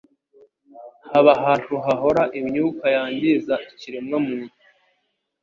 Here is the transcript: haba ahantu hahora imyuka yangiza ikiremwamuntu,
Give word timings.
haba 1.11 1.31
ahantu 1.39 1.73
hahora 1.85 2.23
imyuka 2.39 2.85
yangiza 2.95 3.53
ikiremwamuntu, 3.71 4.53